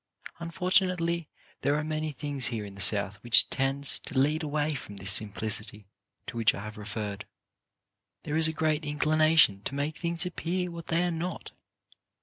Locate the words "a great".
8.47-8.83